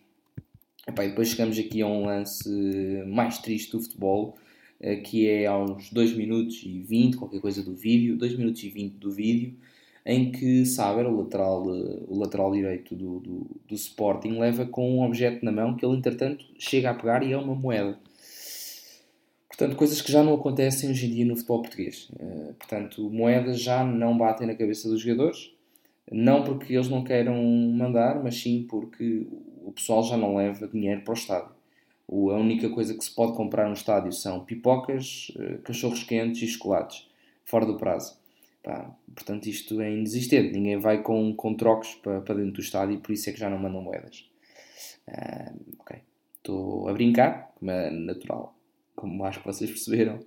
[0.88, 2.50] E depois chegamos aqui a um lance
[3.06, 4.38] mais triste do futebol,
[4.80, 8.70] eh, que é aos 2 minutos e 20, qualquer coisa do vídeo, 2 minutos e
[8.70, 9.54] 20 do vídeo,
[10.06, 15.04] em que Saber, o lateral, o lateral direito do, do, do Sporting, leva com um
[15.04, 18.00] objeto na mão que ele, entretanto, chega a pegar e é uma moeda.
[19.58, 22.08] Portanto, coisas que já não acontecem hoje em dia no futebol português.
[22.12, 25.52] Uh, portanto, moedas já não batem na cabeça dos jogadores,
[26.12, 29.26] não porque eles não queiram mandar, mas sim porque
[29.66, 31.50] o pessoal já não leva dinheiro para o estádio.
[32.08, 36.48] A única coisa que se pode comprar no estádio são pipocas, uh, cachorros quentes e
[36.48, 37.10] chocolates,
[37.44, 38.16] fora do prazo.
[39.16, 40.52] Portanto, isto é inexistente.
[40.52, 43.40] Ninguém vai com, com trocos para, para dentro do estádio e por isso é que
[43.40, 44.30] já não mandam moedas.
[45.80, 45.98] Ok.
[46.36, 48.57] Estou a brincar, como é natural
[48.98, 50.20] como acho que vocês perceberam,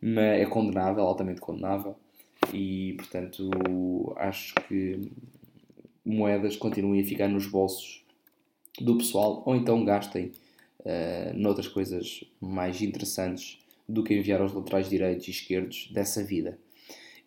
[0.00, 1.94] mas é condenável, altamente condenável,
[2.52, 3.50] e portanto
[4.16, 5.12] acho que
[6.04, 8.02] moedas continuem a ficar nos bolsos
[8.80, 10.32] do pessoal ou então gastem
[10.80, 16.58] uh, noutras coisas mais interessantes do que enviar aos laterais direitos e esquerdos dessa vida.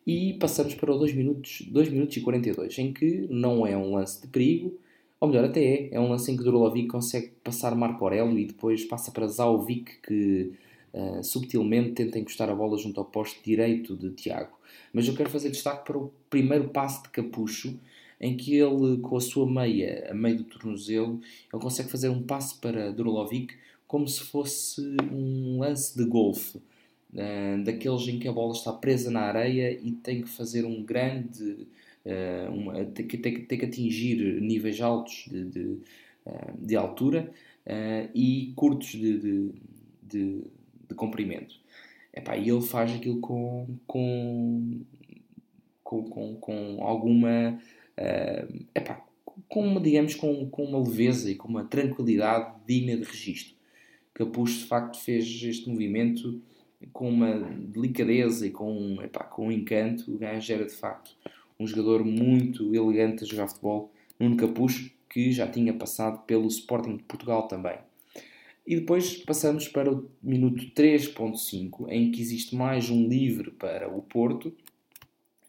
[0.05, 3.95] E passamos para o 2 minutos, 2 minutos e 42, em que não é um
[3.95, 4.79] lance de perigo,
[5.19, 8.45] ou melhor, até é, é um lance em que Durolovic consegue passar Marco Aurélio e
[8.45, 10.53] depois passa para Zauvic que
[10.93, 14.57] uh, subtilmente tenta encostar a bola junto ao poste direito de Tiago.
[14.93, 17.79] Mas eu quero fazer destaque para o primeiro passe de Capucho,
[18.19, 21.19] em que ele, com a sua meia, a meio do tornozelo,
[21.51, 23.55] ele consegue fazer um passe para Durolovic
[23.87, 26.57] como se fosse um lance de golfe.
[26.57, 30.83] uh, daqueles em que a bola está presa na areia e tem que fazer um
[30.83, 31.67] grande.
[32.05, 35.77] Uh, uma, tem, que, tem, tem, que atingir níveis altos de, de,
[36.57, 37.31] de altura
[38.15, 40.43] e curtos de, de,
[40.91, 41.55] de, comprimento.
[42.13, 44.81] Epá, e ele faz aquilo com, com,
[45.83, 47.59] com, com, alguma.
[48.75, 49.05] epá,
[49.47, 53.55] com digamos, com, com uma leveza e com uma tranquilidade digna de registro.
[54.13, 56.41] Capucho, de facto, fez este movimento
[56.91, 60.13] com uma delicadeza e com, epá, com um encanto.
[60.13, 61.15] O gajo era, de facto,
[61.59, 63.91] um jogador muito elegante a jogar futebol.
[64.19, 67.77] Nuno Capucho, que já tinha passado pelo Sporting de Portugal também.
[68.71, 74.01] E depois passamos para o minuto 3.5, em que existe mais um livre para o
[74.01, 74.55] Porto,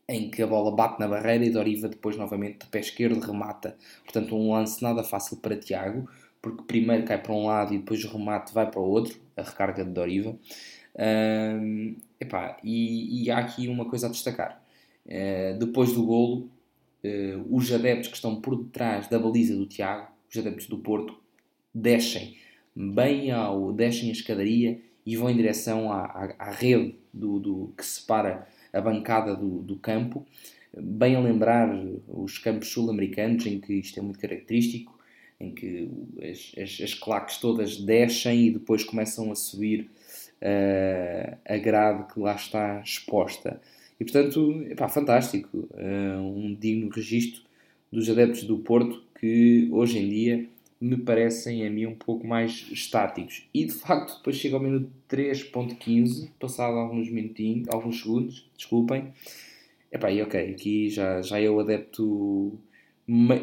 [0.08, 3.76] em que a bola bate na barreira e Doriva depois novamente de pé esquerdo remata.
[4.02, 6.10] Portanto, um lance nada fácil para Tiago,
[6.42, 9.42] porque primeiro cai para um lado e depois o remate vai para o outro, a
[9.42, 10.36] recarga de Doriva.
[10.98, 14.60] Um, epá, e, e, há aqui uma coisa a destacar.
[15.06, 16.50] Uh, depois do golo,
[17.04, 21.22] uh, os adeptos que estão por detrás da baliza do Tiago, os adeptos do Porto,
[21.72, 22.41] descem
[22.74, 27.74] bem ao descem a escadaria e vão em direção à, à, à rede do, do,
[27.76, 30.24] que separa a bancada do, do campo,
[30.76, 31.68] bem a lembrar
[32.08, 34.98] os campos sul-americanos, em que isto é muito característico,
[35.38, 35.90] em que
[36.22, 39.90] as, as, as, claques todas descem e depois começam a subir
[40.40, 43.60] uh, a grade que lá está exposta.
[43.98, 47.42] E portanto, epá, fantástico, uh, um digno registro
[47.90, 50.48] dos adeptos do Porto que hoje em dia
[50.82, 53.48] me parecem a mim um pouco mais estáticos.
[53.54, 59.12] E de facto, depois chega ao minuto 3.15, passado alguns minutinhos, alguns segundos, desculpem.
[59.92, 62.58] Epá, e ok, aqui já, já é o adepto,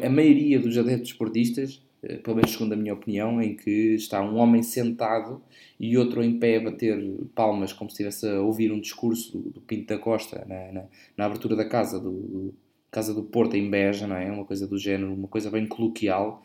[0.04, 4.20] a maioria dos adeptos esportistas, eh, pelo menos segundo a minha opinião, em que está
[4.20, 5.40] um homem sentado
[5.78, 7.02] e outro em pé a bater
[7.34, 10.84] palmas como se estivesse a ouvir um discurso do, Pinto da Costa na, na,
[11.16, 12.54] na abertura da casa do, do,
[12.90, 14.30] casa do Porto em Beja, não é?
[14.30, 16.42] Uma coisa do género, uma coisa bem coloquial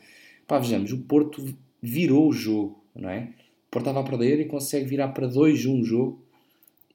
[0.48, 1.44] Pá, vejamos, o Porto
[1.82, 3.34] virou o jogo, não é?
[3.68, 6.20] O Porto estava a perder e consegue virar para 2-1 o jogo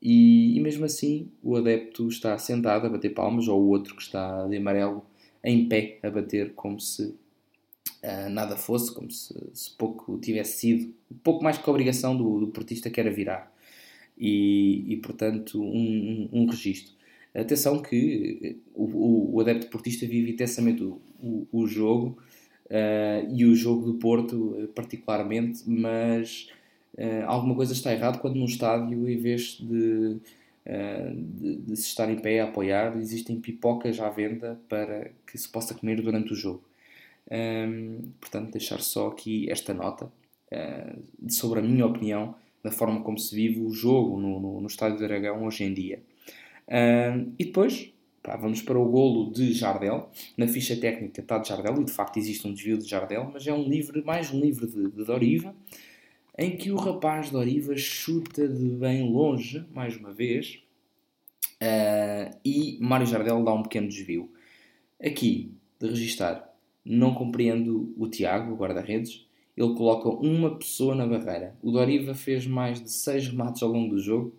[0.01, 4.03] e, e, mesmo assim o adepto está sentado a bater palmas ou o outro que
[4.03, 5.05] está de amarelo
[5.45, 10.95] em pé a bater como se uh, nada fosse, como se, se, pouco tivesse sido,
[11.23, 13.53] pouco mais que a obrigação do, do portista que era virar.
[14.17, 16.93] E, e portanto, um, um, um registro.
[17.35, 22.19] Atenção que o, o, o adepto portista vive intensamente o, o, o jogo
[22.71, 26.49] uh, e o jogo do Porto eh, particularmente, mas
[26.95, 30.19] uh, alguma coisa está errado quando num estádio, em vez de,
[30.67, 35.37] uh, de, de, se estar em pé a apoiar, existem pipocas à venda para que
[35.37, 36.63] se possa comer durante o jogo.
[37.31, 40.11] Um, ehm, portanto, deixar só aqui esta nota
[41.29, 44.99] sobre a minha opinião da forma como se vive o jogo no, no, no Estádio
[44.99, 46.03] de Aragão hoje em dia.
[46.67, 50.11] Ehm, e depois, Pá, vamos para o golo de Jardel.
[50.37, 53.47] Na ficha técnica está de Jardel e de facto existe um desvio de Jardel, mas
[53.47, 55.55] é um livre, mais um livro de, de Doriva,
[56.37, 60.63] em que o rapaz Doriva chuta de bem longe, mais uma vez,
[61.63, 64.31] uh, e Mário Jardel dá um pequeno desvio.
[65.03, 66.55] Aqui, de registar,
[66.85, 71.57] não compreendo o Tiago, o guarda-redes, ele coloca uma pessoa na barreira.
[71.63, 74.35] O Doriva fez mais de 6 remates ao longo do jogo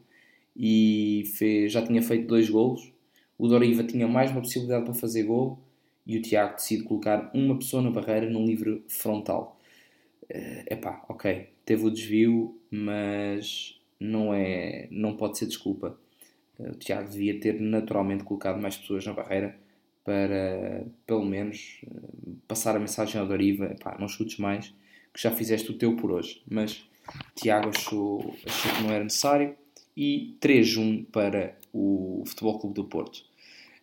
[0.55, 2.91] e fez, já tinha feito dois golos
[3.41, 5.57] o Doriva tinha mais uma possibilidade para fazer gol
[6.05, 9.59] e o Tiago decide colocar uma pessoa na barreira num livre frontal.
[10.29, 15.97] Uh, pá, ok, teve o desvio, mas não é, não pode ser desculpa.
[16.59, 19.57] Uh, o Tiago devia ter naturalmente colocado mais pessoas na barreira
[20.03, 24.71] para, pelo menos, uh, passar a mensagem ao Doriva: pá, não chutes mais,
[25.11, 26.43] que já fizeste o teu por hoje.
[26.47, 26.87] Mas
[27.33, 29.55] Tiago achou, achou que não era necessário
[29.97, 33.30] e 3-1 para o Futebol Clube do Porto.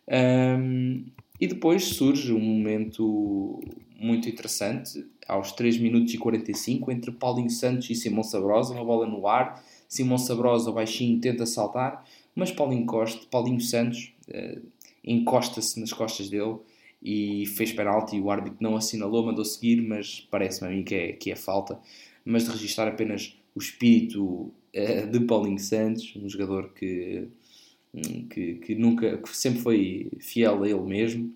[0.09, 1.05] Um,
[1.39, 3.61] e depois surge um momento
[3.99, 9.05] muito interessante, aos 3 minutos e 45, entre Paulinho Santos e Simão Sabrosa, uma bola
[9.05, 9.63] no ar.
[9.87, 14.61] Simão Sabrosa, baixinho, tenta saltar, mas Paulinho, Costa, Paulinho Santos uh,
[15.03, 16.57] encosta-se nas costas dele
[17.01, 18.19] e fez penalti.
[18.19, 21.79] O árbitro não assinalou, mandou seguir, mas parece-me a mim que é, que é falta.
[22.25, 27.27] Mas de registrar apenas o espírito uh, de Paulinho Santos, um jogador que
[28.29, 31.33] que, que, nunca, que sempre foi fiel a ele mesmo,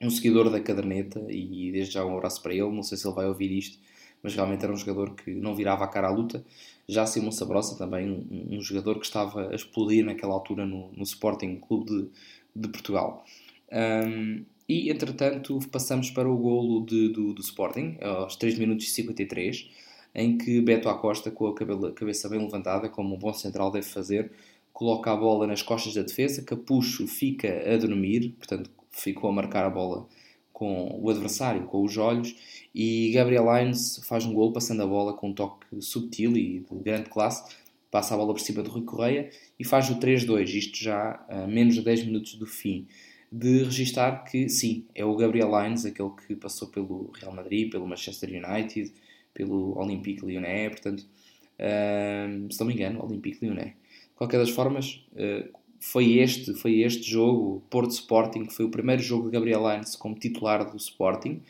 [0.00, 3.14] um seguidor da caderneta e desde já um abraço para ele, não sei se ele
[3.14, 3.78] vai ouvir isto,
[4.22, 6.44] mas realmente era um jogador que não virava a cara à luta.
[6.88, 11.02] Já Simão Sabrosa também, um, um jogador que estava a explodir naquela altura no, no
[11.02, 12.08] Sporting Clube de,
[12.54, 13.24] de Portugal.
[13.72, 18.90] Um, e entretanto passamos para o golo de, do, do Sporting, aos 3 minutos e
[18.90, 19.68] 53.
[20.14, 21.54] em que Beto Acosta, com a
[21.94, 24.30] cabeça bem levantada, como um bom central deve fazer,
[24.72, 29.64] coloca a bola nas costas da defesa, Capucho fica a dormir, portanto ficou a marcar
[29.64, 30.06] a bola
[30.52, 32.34] com o adversário, com os olhos,
[32.74, 36.78] e Gabriel Hines faz um gol passando a bola com um toque subtil e de
[36.82, 37.56] grande classe,
[37.90, 41.46] passa a bola por cima do Rui Correia e faz o 3-2, isto já a
[41.46, 42.86] menos de 10 minutos do fim.
[43.30, 47.86] De registar que, sim, é o Gabriel Hines, aquele que passou pelo Real Madrid, pelo
[47.86, 48.92] Manchester United,
[49.34, 53.72] pelo Olympique Lyonnais, portanto, uh, se não me engano, Olympique Lyonnais.
[54.16, 55.48] Qualquer das formas, uh,
[55.80, 59.96] foi este, foi este jogo, Porto Sporting, que foi o primeiro jogo de Gabriel Hines
[59.96, 61.40] como titular do Sporting.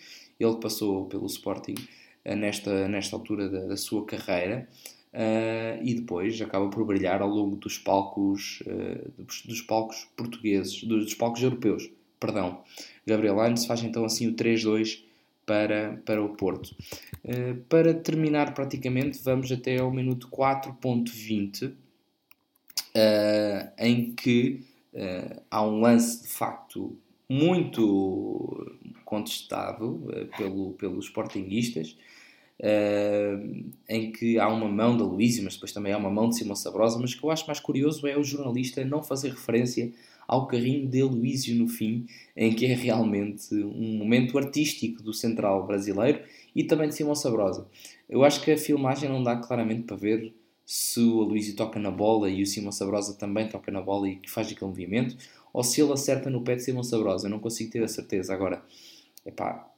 [0.40, 1.74] Ele passou pelo Sporting
[2.24, 4.68] uh, nesta, nesta altura da, da sua carreira.
[5.12, 8.62] Uh, e depois acaba por brilhar ao longo dos palcos
[9.18, 12.62] dos, palcos portugueses, dos, dos, palcos europeus, perdão.
[13.06, 15.02] Gabriel Hines faz então assim o 3-2
[15.44, 16.74] para, para o Porto.
[17.24, 21.72] Uh, para terminar praticamente, vamos até ao minuto 4.20,
[23.78, 24.64] em que
[25.50, 26.96] há um lance de facto
[27.28, 30.06] muito contestado
[30.36, 31.96] pelo, pelos sportinguistas,
[32.60, 36.36] Uh, em que há uma mão da Luísa, mas depois também há uma mão de
[36.36, 39.92] Simão Sabrosa, mas o que eu acho mais curioso é o jornalista não fazer referência
[40.28, 42.06] ao carrinho de Luísio no fim,
[42.36, 46.20] em que é realmente um momento artístico do central brasileiro
[46.54, 47.66] e também de Simão Sabrosa.
[48.08, 50.32] Eu acho que a filmagem não dá claramente para ver
[50.64, 54.20] se o Luísio toca na bola e o Simão Sabrosa também toca na bola e
[54.26, 55.16] faz aquele movimento,
[55.52, 57.26] ou se ele acerta no pé de Simão Sabrosa.
[57.26, 58.32] Eu não consigo ter a certeza.
[58.32, 58.62] Agora,
[59.26, 59.68] epá,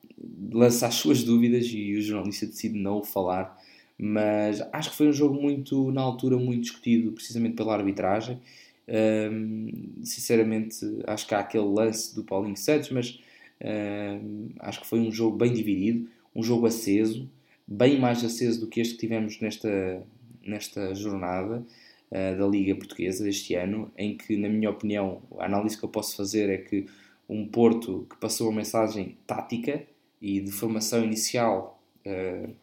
[0.53, 3.61] lança as suas dúvidas e o jornalista decide não o falar.
[3.99, 8.41] Mas acho que foi um jogo muito, na altura, muito discutido precisamente pela arbitragem.
[8.87, 13.21] Um, sinceramente, acho que há aquele lance do Paulinho Santos, mas
[13.63, 17.31] um, acho que foi um jogo bem dividido, um jogo aceso,
[17.67, 20.03] bem mais aceso do que este que tivemos nesta,
[20.47, 21.65] nesta jornada
[22.11, 25.89] uh, da Liga Portuguesa deste ano, em que, na minha opinião, a análise que eu
[25.89, 26.87] posso fazer é que
[27.29, 29.83] um Porto que passou uma mensagem tática
[30.21, 32.55] e de formação inicial uh,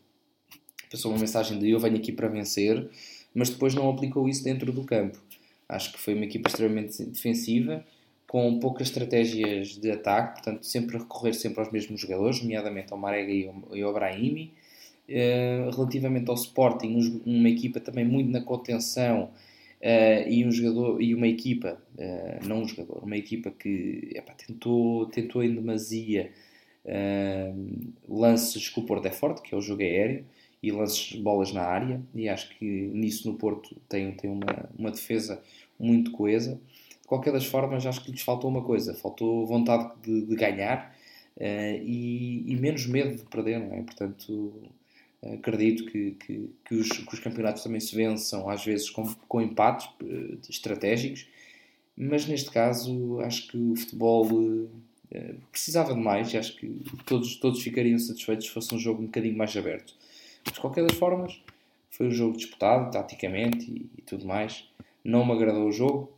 [0.90, 2.90] passou uma mensagem de eu venho aqui para vencer,
[3.34, 5.18] mas depois não aplicou isso dentro do campo.
[5.68, 7.86] Acho que foi uma equipa extremamente defensiva,
[8.28, 13.32] com poucas estratégias de ataque, portanto sempre recorrer sempre aos mesmos jogadores, nomeadamente ao Marega
[13.74, 14.54] e ao Brahimi.
[15.12, 19.30] Uh, relativamente ao Sporting, uma equipa também muito na contenção
[19.82, 24.14] uh, e um jogador e uma equipa, uh, não um jogador, uma equipa que
[24.48, 26.32] tentou, tentou em demasia
[26.86, 30.26] uh, lances com o Porto é forte, que é o jogo aéreo,
[30.62, 34.92] e lances bolas na área, e acho que nisso no Porto tem, tem uma, uma
[34.92, 35.42] defesa
[35.80, 36.62] muito coesa.
[37.02, 40.96] De qualquer das formas, acho que lhes faltou uma coisa, faltou vontade de, de ganhar
[41.40, 43.82] e, e, menos medo de perder, não é?
[43.82, 44.54] Portanto,
[45.24, 49.42] acredito que, que, que, os, que, os, campeonatos também se vençam, às vezes com, com
[49.42, 51.28] empates uh, estratégicos,
[51.96, 54.70] mas neste caso acho que o futebol uh,
[55.52, 59.06] precisava de mais e acho que todos, todos ficariam satisfeitos se fosse um jogo um
[59.06, 59.94] bocadinho mais aberto.
[60.44, 61.40] Mas, de qualquer das formas,
[61.92, 64.66] foi um jogo disputado, taticamente e, e tudo mais.
[65.04, 66.12] Não me agradou o jogo,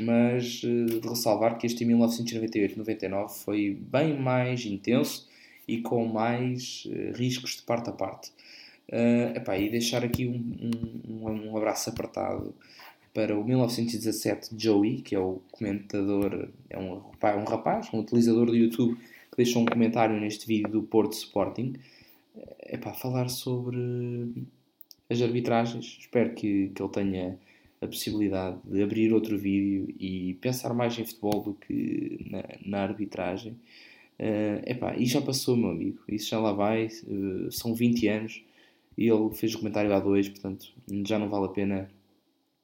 [0.00, 5.28] mas de ressalvar que este em 1998-99 foi bem mais intenso
[5.68, 8.32] e com mais uh, riscos de parte a parte.
[8.88, 12.54] Uh, epá, e deixar aqui um, um, um abraço apertado
[13.12, 18.56] para o 1917 Joey, que é o comentador, é um, um rapaz, um utilizador do
[18.56, 21.74] YouTube que deixou um comentário neste vídeo do Porto Sporting,
[22.60, 24.46] é para falar sobre
[25.10, 25.98] as arbitragens.
[26.00, 27.38] Espero que, que ele tenha
[27.80, 32.82] a possibilidade de abrir outro vídeo e pensar mais em futebol do que na, na
[32.82, 33.56] arbitragem.
[34.18, 38.42] Uh, epá, e já passou, meu amigo, isso já lá vai, uh, são 20 anos
[38.96, 40.72] e ele fez o comentário há dois, portanto
[41.06, 41.88] já não vale a pena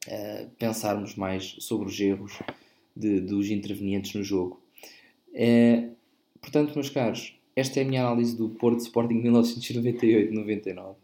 [0.08, 2.40] uh, pensarmos mais sobre os erros
[2.94, 4.60] de, dos intervenientes no jogo.
[5.30, 5.94] Uh,
[6.40, 10.96] portanto, meus caros, esta é a minha análise do Porto Sporting 1998-99.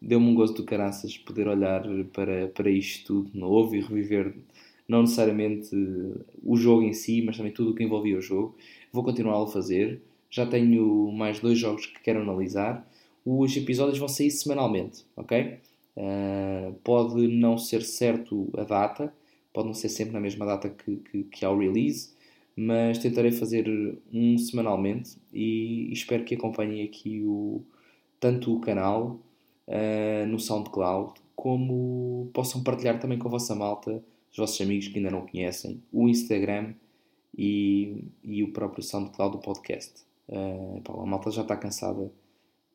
[0.00, 4.34] Deu-me um gosto do caraças poder olhar para, para isto tudo novo e reviver
[4.88, 5.76] não necessariamente
[6.42, 8.56] o jogo em si, mas também tudo o que envolvia o jogo.
[8.92, 10.00] Vou continuar a fazer.
[10.30, 12.88] Já tenho mais dois jogos que quero analisar.
[13.24, 15.58] Os episódios vão sair semanalmente, ok?
[15.96, 19.12] Uh, pode não ser certo a data,
[19.52, 22.14] pode não ser sempre na mesma data que, que, que há o release,
[22.56, 23.68] mas tentarei fazer
[24.12, 27.62] um semanalmente e, e espero que acompanhem aqui o,
[28.18, 29.20] tanto o canal
[29.66, 34.02] uh, no SoundCloud como possam partilhar também com a vossa malta,
[34.38, 36.74] os vossos amigos que ainda não conhecem, o Instagram
[37.36, 40.02] e, e o próprio SoundCloud do podcast.
[40.28, 42.10] Uh, a malta já está cansada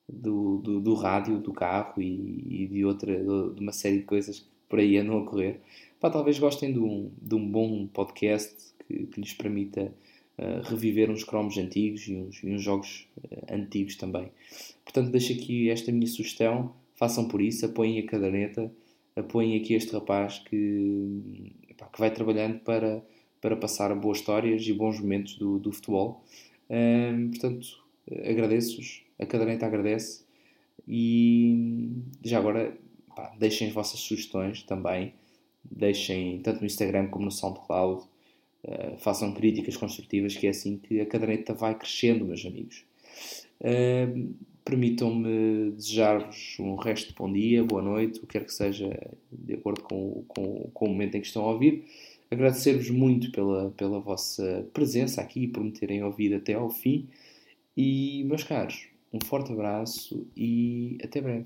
[0.08, 4.40] do, do, do rádio, do carro e, e de outra, de uma série de coisas
[4.40, 5.62] que por aí andam a correr.
[6.00, 9.94] Pá, talvez gostem de um, de um bom podcast que, que lhes permita
[10.38, 14.30] uh, reviver uns cromos antigos e uns, e uns jogos uh, antigos também.
[14.84, 16.74] Portanto, deixo aqui esta minha sugestão.
[16.96, 18.72] Façam por isso, apoiem a caderneta,
[19.16, 23.04] apoiem aqui este rapaz que, epá, que vai trabalhando para,
[23.42, 26.24] para passar boas histórias e bons momentos do, do futebol.
[26.70, 30.24] Uh, portanto, agradeço-vos, a caderneta agradece
[30.88, 31.90] e
[32.24, 32.78] já agora
[33.38, 35.14] deixem as vossas sugestões também
[35.70, 38.04] deixem tanto no Instagram como no SoundCloud,
[38.64, 42.84] uh, façam críticas construtivas, que é assim que a caderneta vai crescendo, meus amigos.
[43.62, 44.34] Uh,
[44.64, 48.98] Permitam-me desejar-vos um resto de bom dia, boa noite, o que quer que seja,
[49.32, 51.84] de acordo com, com, com o momento em que estão a ouvir.
[52.32, 57.08] Agradecer-vos muito pela, pela vossa presença aqui e por me terem ouvido até ao fim.
[57.76, 61.46] E, meus caros, um forte abraço e até breve.